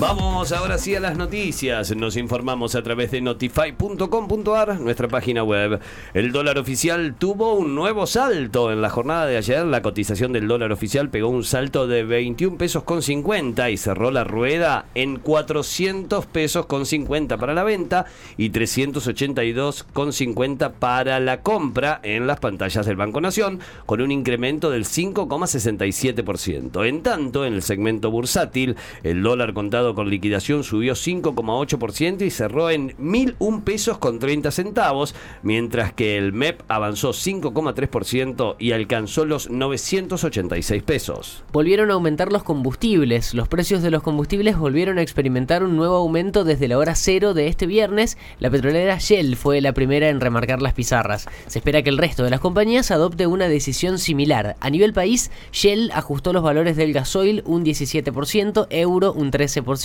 Vamos 0.00 0.52
ahora 0.52 0.78
sí 0.78 0.94
a 0.94 1.00
las 1.00 1.16
noticias. 1.16 1.96
Nos 1.96 2.16
informamos 2.16 2.76
a 2.76 2.84
través 2.84 3.10
de 3.10 3.20
notify.com.ar, 3.20 4.78
nuestra 4.78 5.08
página 5.08 5.42
web. 5.42 5.80
El 6.14 6.30
dólar 6.30 6.56
oficial 6.56 7.16
tuvo 7.18 7.54
un 7.54 7.74
nuevo 7.74 8.06
salto. 8.06 8.70
En 8.70 8.80
la 8.80 8.90
jornada 8.90 9.26
de 9.26 9.36
ayer, 9.36 9.66
la 9.66 9.82
cotización 9.82 10.32
del 10.32 10.46
dólar 10.46 10.70
oficial 10.70 11.10
pegó 11.10 11.28
un 11.28 11.42
salto 11.42 11.88
de 11.88 12.04
21 12.04 12.58
pesos 12.58 12.84
con 12.84 13.02
50 13.02 13.70
y 13.70 13.76
cerró 13.76 14.12
la 14.12 14.22
rueda 14.22 14.86
en 14.94 15.18
400 15.18 16.26
pesos 16.26 16.66
con 16.66 16.86
50 16.86 17.36
para 17.36 17.52
la 17.52 17.64
venta 17.64 18.06
y 18.36 18.50
382 18.50 19.82
con 19.82 20.12
50 20.12 20.74
para 20.74 21.18
la 21.18 21.40
compra 21.40 21.98
en 22.04 22.28
las 22.28 22.38
pantallas 22.38 22.86
del 22.86 22.94
Banco 22.94 23.20
Nación, 23.20 23.58
con 23.84 24.00
un 24.00 24.12
incremento 24.12 24.70
del 24.70 24.84
5,67%. 24.84 26.86
En 26.86 27.02
tanto, 27.02 27.44
en 27.44 27.54
el 27.54 27.64
segmento 27.64 28.12
bursátil, 28.12 28.76
el 29.02 29.24
dólar 29.24 29.54
contado 29.54 29.87
con 29.94 30.10
liquidación 30.10 30.64
subió 30.64 30.94
5,8% 30.94 32.22
y 32.22 32.30
cerró 32.30 32.70
en 32.70 32.96
1.001 32.96 33.62
pesos 33.62 33.98
con 33.98 34.18
30 34.18 34.50
centavos, 34.50 35.14
mientras 35.42 35.92
que 35.92 36.16
el 36.16 36.32
MEP 36.32 36.62
avanzó 36.68 37.10
5,3% 37.10 38.56
y 38.58 38.72
alcanzó 38.72 39.24
los 39.24 39.50
986 39.50 40.82
pesos. 40.82 41.44
Volvieron 41.52 41.90
a 41.90 41.94
aumentar 41.94 42.32
los 42.32 42.42
combustibles. 42.42 43.34
Los 43.34 43.48
precios 43.48 43.82
de 43.82 43.90
los 43.90 44.02
combustibles 44.02 44.58
volvieron 44.58 44.98
a 44.98 45.02
experimentar 45.02 45.62
un 45.62 45.76
nuevo 45.76 45.96
aumento 45.96 46.44
desde 46.44 46.68
la 46.68 46.78
hora 46.78 46.94
cero 46.94 47.34
de 47.34 47.48
este 47.48 47.66
viernes. 47.66 48.18
La 48.38 48.50
petrolera 48.50 48.98
Shell 48.98 49.36
fue 49.36 49.60
la 49.60 49.72
primera 49.72 50.08
en 50.08 50.20
remarcar 50.20 50.62
las 50.62 50.74
pizarras. 50.74 51.26
Se 51.46 51.58
espera 51.58 51.82
que 51.82 51.90
el 51.90 51.98
resto 51.98 52.24
de 52.24 52.30
las 52.30 52.40
compañías 52.40 52.90
adopte 52.90 53.26
una 53.26 53.48
decisión 53.48 53.98
similar. 53.98 54.56
A 54.60 54.70
nivel 54.70 54.92
país, 54.92 55.30
Shell 55.52 55.90
ajustó 55.92 56.32
los 56.32 56.42
valores 56.42 56.76
del 56.76 56.92
gasoil 56.92 57.42
un 57.46 57.64
17%, 57.64 58.66
euro 58.70 59.12
un 59.12 59.30
13%, 59.30 59.77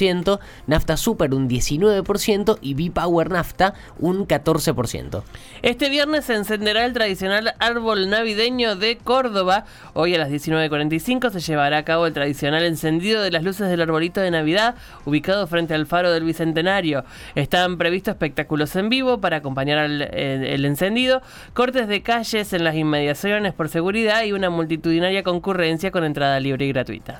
nafta 0.67 0.97
super 0.97 1.33
un 1.33 1.49
19% 1.49 2.57
y 2.61 2.73
B-Power 2.73 3.29
nafta 3.29 3.73
un 3.99 4.27
14%. 4.27 5.23
Este 5.61 5.89
viernes 5.89 6.25
se 6.25 6.35
encenderá 6.35 6.85
el 6.85 6.93
tradicional 6.93 7.53
árbol 7.59 8.09
navideño 8.09 8.75
de 8.75 8.97
Córdoba. 8.97 9.65
Hoy 9.93 10.15
a 10.15 10.17
las 10.17 10.29
19.45 10.29 11.31
se 11.31 11.39
llevará 11.39 11.77
a 11.77 11.85
cabo 11.85 12.05
el 12.07 12.13
tradicional 12.13 12.63
encendido 12.63 13.21
de 13.21 13.31
las 13.31 13.43
luces 13.43 13.69
del 13.69 13.81
arbolito 13.81 14.21
de 14.21 14.31
Navidad 14.31 14.75
ubicado 15.05 15.47
frente 15.47 15.73
al 15.73 15.85
faro 15.85 16.11
del 16.11 16.23
Bicentenario. 16.23 17.05
Están 17.35 17.77
previstos 17.77 18.13
espectáculos 18.13 18.75
en 18.75 18.89
vivo 18.89 19.19
para 19.19 19.37
acompañar 19.37 19.79
al, 19.79 20.01
el 20.01 20.65
encendido, 20.65 21.21
cortes 21.53 21.87
de 21.87 22.01
calles 22.01 22.53
en 22.53 22.63
las 22.63 22.75
inmediaciones 22.75 23.53
por 23.53 23.69
seguridad 23.69 24.23
y 24.23 24.31
una 24.31 24.49
multitudinaria 24.49 25.23
concurrencia 25.23 25.91
con 25.91 26.03
entrada 26.03 26.39
libre 26.39 26.65
y 26.65 26.69
gratuita. 26.69 27.17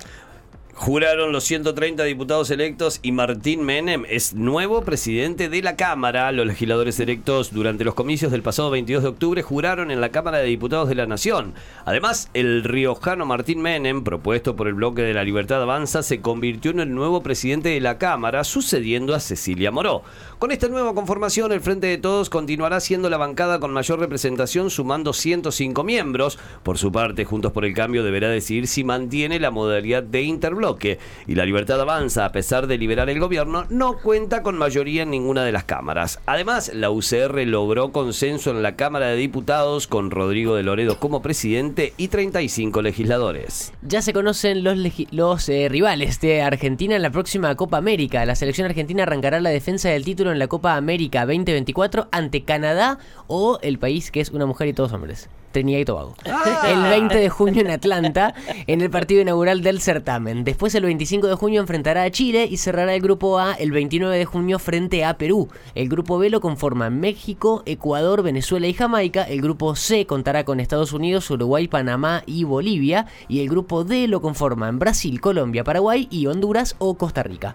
Juraron 0.76 1.30
los 1.30 1.44
130 1.44 2.02
diputados 2.02 2.50
electos 2.50 2.98
y 3.00 3.12
Martín 3.12 3.62
Menem 3.62 4.04
es 4.08 4.34
nuevo 4.34 4.82
presidente 4.82 5.48
de 5.48 5.62
la 5.62 5.76
Cámara. 5.76 6.32
Los 6.32 6.46
legisladores 6.46 6.98
electos 6.98 7.52
durante 7.52 7.84
los 7.84 7.94
comicios 7.94 8.32
del 8.32 8.42
pasado 8.42 8.70
22 8.70 9.04
de 9.04 9.08
octubre 9.08 9.42
juraron 9.42 9.92
en 9.92 10.00
la 10.00 10.08
Cámara 10.08 10.38
de 10.38 10.46
Diputados 10.46 10.88
de 10.88 10.96
la 10.96 11.06
Nación. 11.06 11.54
Además, 11.84 12.28
el 12.34 12.64
riojano 12.64 13.24
Martín 13.24 13.62
Menem, 13.62 14.02
propuesto 14.02 14.56
por 14.56 14.66
el 14.66 14.74
bloque 14.74 15.02
de 15.02 15.14
la 15.14 15.22
Libertad 15.22 15.62
Avanza, 15.62 16.02
se 16.02 16.20
convirtió 16.20 16.72
en 16.72 16.80
el 16.80 16.92
nuevo 16.92 17.22
presidente 17.22 17.68
de 17.68 17.80
la 17.80 17.96
Cámara, 17.96 18.42
sucediendo 18.42 19.14
a 19.14 19.20
Cecilia 19.20 19.70
Moró. 19.70 20.02
Con 20.40 20.50
esta 20.50 20.66
nueva 20.68 20.92
conformación, 20.92 21.52
el 21.52 21.60
Frente 21.60 21.86
de 21.86 21.98
Todos 21.98 22.30
continuará 22.30 22.80
siendo 22.80 23.08
la 23.08 23.16
bancada 23.16 23.60
con 23.60 23.72
mayor 23.72 24.00
representación, 24.00 24.70
sumando 24.70 25.12
105 25.12 25.84
miembros. 25.84 26.36
Por 26.64 26.78
su 26.78 26.90
parte, 26.90 27.24
Juntos 27.24 27.52
por 27.52 27.64
el 27.64 27.74
Cambio 27.74 28.02
deberá 28.02 28.28
decidir 28.28 28.66
si 28.66 28.82
mantiene 28.82 29.38
la 29.38 29.52
modalidad 29.52 30.02
de 30.02 30.22
interbloque 30.22 30.63
y 31.26 31.34
la 31.34 31.44
libertad 31.44 31.80
avanza 31.80 32.24
a 32.24 32.32
pesar 32.32 32.66
de 32.66 32.78
liberar 32.78 33.10
el 33.10 33.20
gobierno, 33.20 33.66
no 33.68 33.98
cuenta 33.98 34.42
con 34.42 34.56
mayoría 34.56 35.02
en 35.02 35.10
ninguna 35.10 35.44
de 35.44 35.52
las 35.52 35.64
cámaras. 35.64 36.20
Además, 36.24 36.70
la 36.72 36.90
UCR 36.90 37.46
logró 37.46 37.92
consenso 37.92 38.50
en 38.50 38.62
la 38.62 38.76
Cámara 38.76 39.08
de 39.08 39.16
Diputados 39.16 39.86
con 39.86 40.10
Rodrigo 40.10 40.56
de 40.56 40.62
Loredo 40.62 40.98
como 40.98 41.20
presidente 41.20 41.92
y 41.98 42.08
35 42.08 42.80
legisladores. 42.80 43.72
Ya 43.82 44.00
se 44.00 44.14
conocen 44.14 44.64
los, 44.64 45.48
eh, 45.48 45.68
rivales 45.68 46.20
de 46.20 46.40
Argentina 46.40 46.96
en 46.96 47.02
la 47.02 47.10
próxima 47.10 47.54
Copa 47.56 47.76
América. 47.76 48.24
La 48.24 48.34
selección 48.34 48.66
argentina 48.66 49.02
arrancará 49.02 49.40
la 49.40 49.50
defensa 49.50 49.90
del 49.90 50.04
título 50.04 50.32
en 50.32 50.38
la 50.38 50.48
Copa 50.48 50.76
América 50.76 51.26
2024 51.26 52.08
ante 52.10 52.44
Canadá 52.44 52.98
o 53.26 53.58
el 53.60 53.78
país 53.78 54.10
que 54.10 54.20
es 54.20 54.30
una 54.30 54.46
mujer 54.46 54.68
y 54.68 54.72
todos 54.72 54.92
hombres. 54.92 55.28
Trinidad 55.54 55.78
y 55.78 55.84
Tobago. 55.84 56.14
Ah. 56.26 56.68
El 56.68 56.82
20 56.82 57.16
de 57.16 57.28
junio 57.30 57.62
en 57.62 57.70
Atlanta, 57.70 58.34
en 58.66 58.80
el 58.80 58.90
partido 58.90 59.22
inaugural 59.22 59.62
del 59.62 59.80
certamen. 59.80 60.44
Después, 60.44 60.74
el 60.74 60.82
25 60.84 61.28
de 61.28 61.34
junio, 61.36 61.60
enfrentará 61.60 62.02
a 62.02 62.10
Chile 62.10 62.46
y 62.50 62.56
cerrará 62.56 62.94
el 62.94 63.00
grupo 63.00 63.38
A 63.38 63.54
el 63.54 63.70
29 63.70 64.18
de 64.18 64.24
junio 64.24 64.58
frente 64.58 65.04
a 65.04 65.16
Perú. 65.16 65.48
El 65.76 65.88
grupo 65.88 66.18
B 66.18 66.28
lo 66.28 66.40
conforman 66.40 66.98
México, 66.98 67.62
Ecuador, 67.66 68.22
Venezuela 68.22 68.66
y 68.66 68.74
Jamaica. 68.74 69.22
El 69.22 69.40
grupo 69.40 69.76
C 69.76 70.06
contará 70.06 70.44
con 70.44 70.58
Estados 70.58 70.92
Unidos, 70.92 71.30
Uruguay, 71.30 71.68
Panamá 71.68 72.24
y 72.26 72.42
Bolivia. 72.42 73.06
Y 73.28 73.40
el 73.40 73.48
grupo 73.48 73.84
D 73.84 74.08
lo 74.08 74.20
conforman 74.20 74.80
Brasil, 74.80 75.20
Colombia, 75.20 75.62
Paraguay 75.62 76.08
y 76.10 76.26
Honduras 76.26 76.74
o 76.78 76.98
Costa 76.98 77.22
Rica. 77.22 77.54